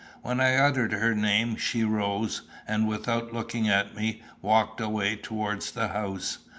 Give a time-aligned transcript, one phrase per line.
[0.23, 5.69] When I uttered her name she rose, and, without looking at me, walked away towards
[5.69, 6.39] the house.